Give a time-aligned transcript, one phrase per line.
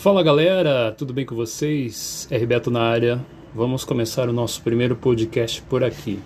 [0.00, 2.26] Fala galera, tudo bem com vocês?
[2.30, 3.22] É Beto na área.
[3.54, 6.18] Vamos começar o nosso primeiro podcast por aqui.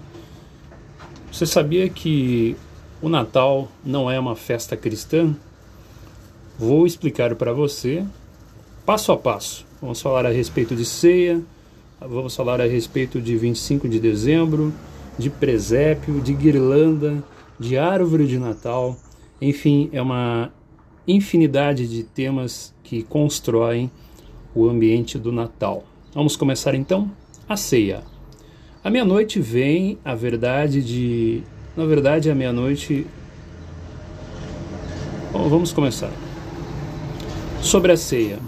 [1.32, 2.54] Você sabia que
[3.02, 5.34] o Natal não é uma festa cristã?
[6.56, 8.06] Vou explicar para você
[8.86, 9.66] passo a passo.
[9.82, 11.42] Vamos falar a respeito de ceia,
[12.00, 14.72] vamos falar a respeito de 25 de dezembro,
[15.18, 17.24] de presépio, de guirlanda,
[17.58, 18.96] de árvore de Natal.
[19.40, 20.52] Enfim, é uma
[21.06, 23.90] infinidade de temas que constroem
[24.54, 25.84] o ambiente do Natal.
[26.14, 27.10] Vamos começar então
[27.48, 28.02] a ceia.
[28.82, 31.42] À meia-noite vem a verdade de.
[31.76, 33.06] Na verdade, à meia-noite.
[35.32, 36.12] Bom, vamos começar.
[37.60, 38.38] Sobre a ceia.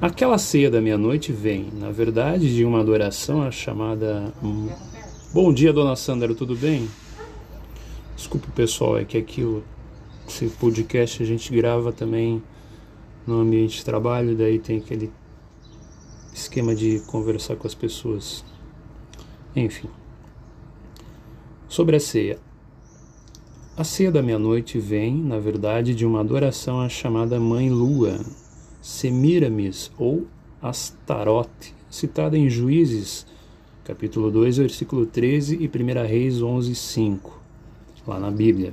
[0.00, 4.32] Aquela ceia da meia-noite vem, na verdade, de uma adoração chamada.
[5.34, 6.88] Bom dia, dona Sandra, tudo bem?
[8.20, 9.62] Desculpe pessoal, é que aqui o,
[10.28, 12.42] esse podcast a gente grava também
[13.26, 15.10] no ambiente de trabalho, daí tem aquele
[16.30, 18.44] esquema de conversar com as pessoas.
[19.56, 19.88] Enfim.
[21.66, 22.38] Sobre a ceia.
[23.74, 28.20] A ceia da meia-noite vem, na verdade, de uma adoração à chamada Mãe Lua,
[28.82, 30.26] Semiramis ou
[30.60, 33.26] Astarote, citada em Juízes,
[33.82, 37.39] capítulo 2, versículo 13 e 1 Reis 11, 5
[38.06, 38.72] lá na Bíblia.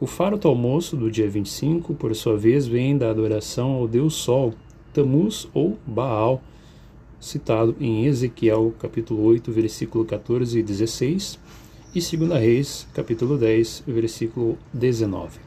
[0.00, 4.54] O farto almoço do dia 25, por sua vez, vem da adoração ao Deus Sol,
[4.92, 6.40] Tamuz ou Baal,
[7.18, 11.38] citado em Ezequiel capítulo 8, versículo 14 e 16,
[11.94, 15.40] e 2 Reis, capítulo 10, versículo 19.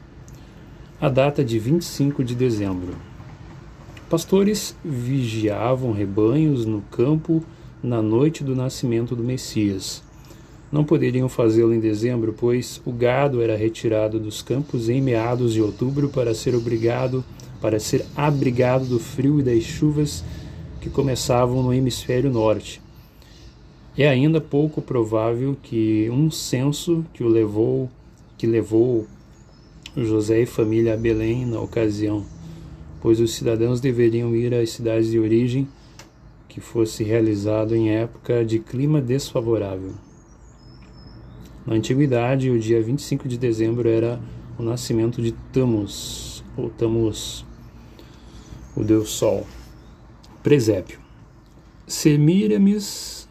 [1.00, 2.94] A data de 25 de dezembro.
[4.10, 7.42] Pastores vigiavam rebanhos no campo
[7.82, 10.04] na noite do nascimento do Messias.
[10.72, 15.60] Não poderiam fazê-lo em dezembro, pois o gado era retirado dos campos em meados de
[15.60, 17.22] outubro para ser obrigado
[17.62, 20.24] para ser abrigado do frio e das chuvas
[20.80, 22.82] que começavam no hemisfério norte.
[23.96, 27.88] É ainda pouco provável que um censo que o levou
[28.36, 29.06] que levou
[29.96, 32.24] José e família a Belém na ocasião,
[33.00, 35.68] pois os cidadãos deveriam ir às cidades de origem
[36.48, 39.92] que fosse realizado em época de clima desfavorável.
[41.64, 44.20] Na antiguidade, o dia 25 de dezembro era
[44.58, 47.44] o nascimento de Tammuz, ou Tammuz,
[48.76, 49.46] o deus Sol.
[50.42, 50.98] Presépio.
[51.86, 53.28] Semiramis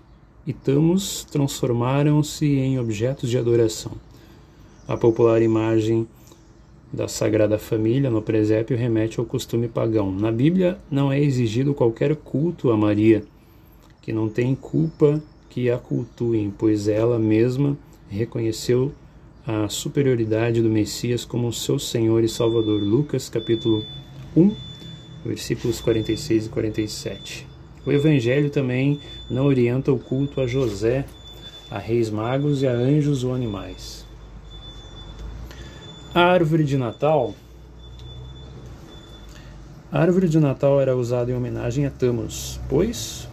[0.48, 3.92] e Tammuz transformaram-se em objetos de adoração.
[4.88, 6.08] A popular imagem
[6.92, 10.10] da Sagrada Família no presépio remete ao costume pagão.
[10.10, 13.26] Na Bíblia não é exigido qualquer culto a Maria,
[14.02, 17.78] que não tem culpa que a cultuem, pois ela mesma
[18.12, 18.92] reconheceu
[19.48, 22.82] a superioridade do Messias como seu Senhor e Salvador.
[22.82, 23.86] Lucas capítulo
[24.36, 24.54] 1,
[25.26, 27.48] versículos 46 e 47.
[27.86, 29.00] O Evangelho também
[29.30, 31.06] não orienta o culto a José,
[31.72, 34.06] a reis magos e a anjos ou animais.
[36.14, 37.34] A árvore de Natal.
[39.90, 43.28] A árvore de Natal era usada em homenagem a Tammuz, pois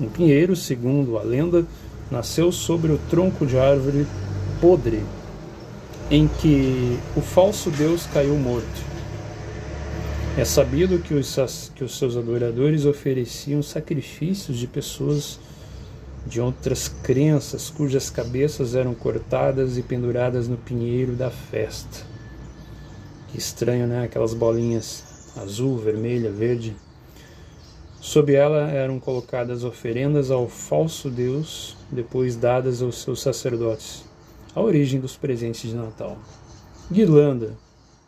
[0.00, 1.66] um pinheiro, segundo a lenda,
[2.10, 4.06] nasceu sobre o tronco de árvore
[4.60, 5.02] podre
[6.10, 8.88] em que o falso Deus caiu morto.
[10.36, 15.38] É sabido que os, que os seus adoradores ofereciam sacrifícios de pessoas
[16.26, 22.06] de outras crenças cujas cabeças eram cortadas e penduradas no pinheiro da festa.
[23.28, 24.04] Que estranho, né?
[24.04, 26.76] Aquelas bolinhas azul, vermelha, verde.
[28.00, 34.04] Sob ela eram colocadas oferendas ao falso Deus, depois dadas aos seus sacerdotes.
[34.54, 36.18] A origem dos presentes de Natal.
[36.90, 37.56] Guirlanda.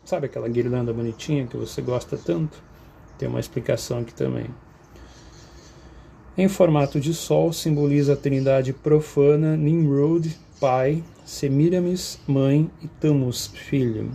[0.03, 2.57] Sabe aquela guirlanda bonitinha que você gosta tanto?
[3.17, 4.47] Tem uma explicação aqui também.
[6.37, 14.11] Em formato de sol, simboliza a trindade profana Nimrod, pai, Semiramis, mãe e Tammuz, filho.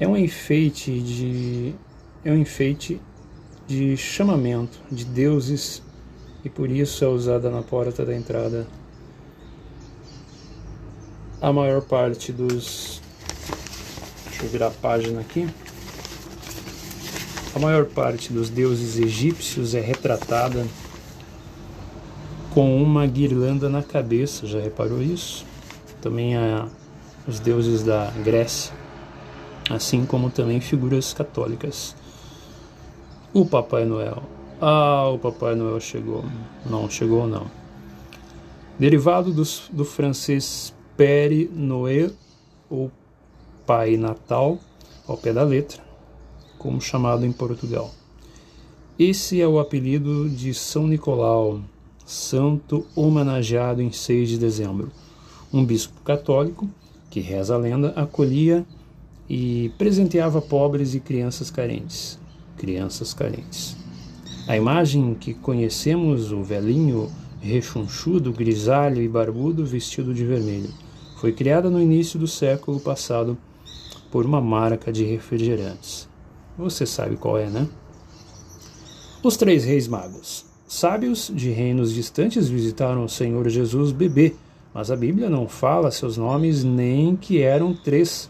[0.00, 1.74] É um enfeite de
[2.24, 3.00] é um enfeite
[3.66, 5.82] de chamamento de deuses
[6.44, 8.66] e por isso é usada na porta da entrada.
[11.40, 13.00] A maior parte dos.
[14.28, 15.48] Deixa eu virar a página aqui.
[17.54, 20.66] A maior parte dos deuses egípcios é retratada
[22.54, 25.44] com uma guirlanda na cabeça, já reparou isso?
[26.00, 26.68] Também há
[27.26, 28.72] os deuses da Grécia,
[29.68, 31.94] assim como também figuras católicas.
[33.32, 34.39] O Papai Noel.
[34.62, 36.22] Ah, o Papai Noel chegou.
[36.68, 37.46] Não, chegou não.
[38.78, 39.42] Derivado do,
[39.72, 42.10] do francês Père Noël,
[42.68, 42.92] ou
[43.66, 44.58] Pai Natal,
[45.08, 45.82] ao pé da letra.
[46.58, 47.90] como chamado em Portugal.
[48.98, 51.62] Esse é o apelido de São Nicolau,
[52.04, 54.92] santo homenageado em 6 de dezembro.
[55.50, 56.68] Um bispo católico,
[57.08, 58.66] que reza a lenda, acolhia
[59.26, 62.18] e presenteava pobres e crianças carentes.
[62.58, 63.79] Crianças carentes.
[64.50, 67.08] A imagem que conhecemos, o velhinho
[67.40, 70.70] rechonchudo, grisalho e barbudo vestido de vermelho,
[71.20, 73.38] foi criada no início do século passado
[74.10, 76.08] por uma marca de refrigerantes.
[76.58, 77.68] Você sabe qual é, né?
[79.22, 80.44] Os três reis magos.
[80.66, 84.34] Sábios de reinos distantes visitaram o Senhor Jesus bebê,
[84.74, 88.28] mas a Bíblia não fala seus nomes nem que eram três,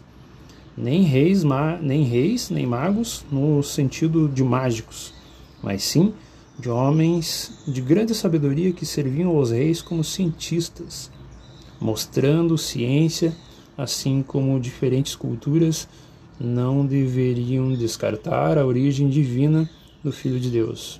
[0.77, 1.43] nem reis,
[1.81, 5.19] nem reis, nem magos no sentido de mágicos,
[5.61, 6.13] mas sim
[6.59, 11.09] de homens de grande sabedoria que serviam aos reis como cientistas,
[11.79, 13.35] mostrando ciência,
[13.77, 15.87] assim como diferentes culturas
[16.39, 19.69] não deveriam descartar a origem divina
[20.03, 20.99] do Filho de Deus.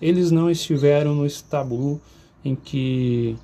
[0.00, 2.00] Eles não estiveram no estábulo
[2.44, 3.36] em que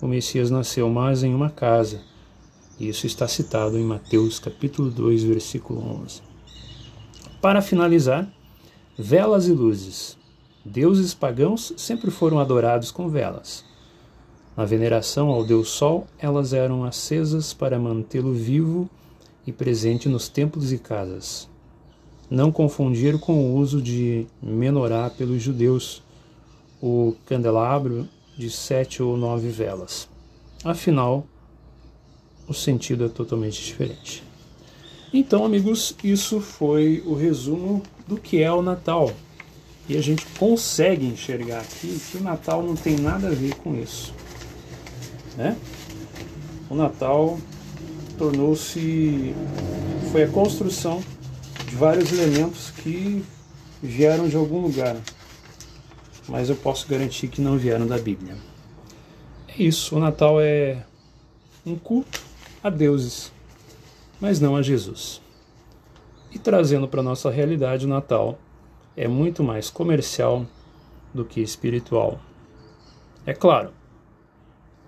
[0.00, 2.00] o Messias nasceu, mas em uma casa.
[2.78, 6.22] Isso está citado em Mateus capítulo 2, versículo 11.
[7.40, 8.28] Para finalizar,
[8.98, 10.16] velas e luzes.
[10.64, 13.64] Deuses pagãos sempre foram adorados com velas.
[14.56, 18.88] Na veneração ao Deus Sol, elas eram acesas para mantê-lo vivo
[19.46, 21.48] e presente nos templos e casas
[22.30, 26.02] não confundir com o uso de menorá pelos judeus,
[26.82, 30.08] o candelabro de sete ou nove velas.
[30.64, 31.26] Afinal,
[32.48, 34.22] o sentido é totalmente diferente.
[35.16, 39.12] Então, amigos, isso foi o resumo do que é o Natal.
[39.88, 43.80] E a gente consegue enxergar aqui que o Natal não tem nada a ver com
[43.80, 44.12] isso.
[45.36, 45.56] Né?
[46.68, 47.38] O Natal
[48.18, 49.32] tornou-se.
[50.10, 51.00] foi a construção
[51.68, 53.24] de vários elementos que
[53.80, 54.96] vieram de algum lugar,
[56.28, 58.36] mas eu posso garantir que não vieram da Bíblia.
[59.46, 60.84] É isso, o Natal é
[61.64, 62.20] um culto
[62.64, 63.30] a deuses,
[64.24, 65.20] mas não a Jesus.
[66.32, 68.38] E trazendo para a nossa realidade, o Natal
[68.96, 70.46] é muito mais comercial
[71.12, 72.18] do que espiritual.
[73.26, 73.70] É claro,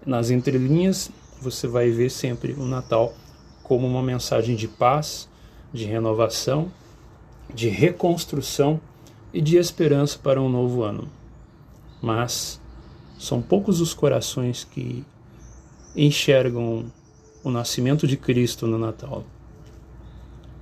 [0.07, 3.13] nas entrelinhas você vai ver sempre o Natal
[3.63, 5.29] como uma mensagem de paz,
[5.71, 6.73] de renovação,
[7.55, 8.81] de reconstrução
[9.35, 11.11] e de esperança para um novo ano.
[12.01, 12.59] Mas
[13.19, 15.05] são poucos os corações que
[15.95, 16.91] enxergam
[17.47, 19.23] o nascimento de Cristo no Natal.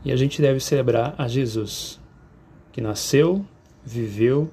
[0.05, 1.99] E a gente deve celebrar a Jesus,
[2.73, 3.43] que nasceu,
[3.83, 4.51] viveu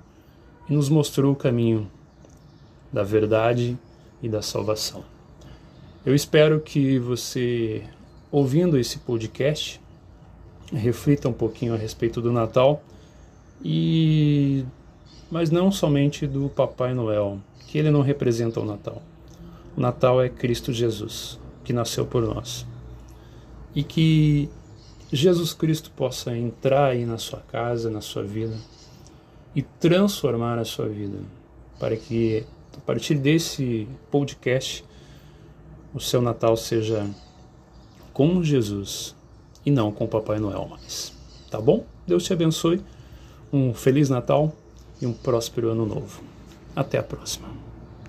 [0.70, 1.92] e nos mostrou o caminho
[2.90, 3.78] da verdade
[4.24, 5.04] e da salvação.
[6.06, 7.84] Eu espero que você,
[8.32, 9.82] ouvindo esse podcast,
[10.72, 12.82] reflita um pouquinho a respeito do Natal
[13.62, 14.64] e
[15.30, 19.02] mas não somente do Papai Noel, que ele não representa o Natal.
[19.76, 21.41] O Natal é Cristo Jesus,
[21.72, 22.66] que nasceu por nós.
[23.74, 24.50] E que
[25.12, 28.56] Jesus Cristo possa entrar aí na sua casa, na sua vida
[29.56, 31.18] e transformar a sua vida,
[31.80, 32.46] para que
[32.76, 34.84] a partir desse podcast
[35.94, 37.10] o seu Natal seja
[38.14, 39.16] com Jesus
[39.66, 41.14] e não com Papai Noel mais.
[41.50, 41.86] Tá bom?
[42.06, 42.82] Deus te abençoe.
[43.52, 44.54] Um feliz Natal
[45.02, 46.22] e um próspero ano novo.
[46.76, 47.71] Até a próxima.